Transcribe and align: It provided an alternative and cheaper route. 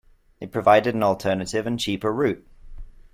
It 0.39 0.51
provided 0.51 0.95
an 0.95 1.03
alternative 1.03 1.67
and 1.67 1.79
cheaper 1.79 2.11
route. 2.11 2.43